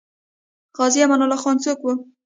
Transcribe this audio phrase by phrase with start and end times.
[0.77, 1.93] غازي امان الله څوک وو؟